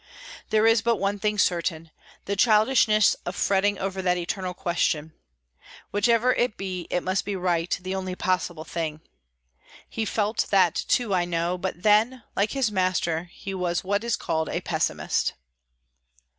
There 0.49 0.65
is 0.65 0.81
but 0.81 0.95
one 0.95 1.19
thing 1.19 1.37
certain—the 1.37 2.35
childishness 2.35 3.15
of 3.23 3.35
fretting 3.35 3.77
over 3.77 4.01
that 4.01 4.17
eternal 4.17 4.55
question. 4.55 5.13
Whichever 5.91 6.33
it 6.33 6.57
be, 6.57 6.87
it 6.89 7.03
must 7.03 7.23
be 7.23 7.35
right, 7.35 7.77
the 7.79 7.93
only 7.93 8.15
possible 8.15 8.63
thing. 8.63 9.01
He 9.87 10.05
felt 10.05 10.47
that 10.49 10.73
too, 10.87 11.13
I 11.13 11.25
know; 11.25 11.55
but 11.55 11.83
then, 11.83 12.23
like 12.35 12.53
his 12.53 12.71
master, 12.71 13.25
he 13.31 13.53
was 13.53 13.83
what 13.83 14.03
is 14.03 14.15
called 14.15 14.49
a 14.49 14.61
pessimist. 14.61 15.33